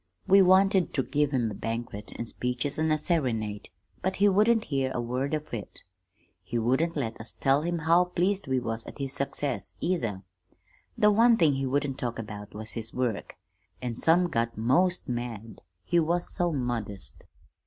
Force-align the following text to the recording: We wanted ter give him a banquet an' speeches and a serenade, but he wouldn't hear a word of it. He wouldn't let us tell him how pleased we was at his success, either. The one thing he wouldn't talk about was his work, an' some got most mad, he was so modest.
We 0.25 0.41
wanted 0.41 0.95
ter 0.95 1.03
give 1.03 1.29
him 1.29 1.51
a 1.51 1.53
banquet 1.53 2.17
an' 2.17 2.25
speeches 2.25 2.79
and 2.79 2.91
a 2.91 2.97
serenade, 2.97 3.69
but 4.01 4.15
he 4.15 4.27
wouldn't 4.27 4.63
hear 4.63 4.89
a 4.95 4.99
word 4.99 5.35
of 5.35 5.53
it. 5.53 5.83
He 6.41 6.57
wouldn't 6.57 6.95
let 6.95 7.21
us 7.21 7.33
tell 7.33 7.61
him 7.61 7.77
how 7.77 8.05
pleased 8.05 8.47
we 8.47 8.59
was 8.59 8.83
at 8.87 8.97
his 8.97 9.13
success, 9.13 9.75
either. 9.79 10.23
The 10.97 11.11
one 11.11 11.37
thing 11.37 11.53
he 11.53 11.67
wouldn't 11.67 11.99
talk 11.99 12.17
about 12.17 12.55
was 12.55 12.71
his 12.71 12.95
work, 12.95 13.35
an' 13.79 13.95
some 13.97 14.27
got 14.27 14.57
most 14.57 15.07
mad, 15.07 15.61
he 15.83 15.99
was 15.99 16.33
so 16.33 16.51
modest. 16.51 17.25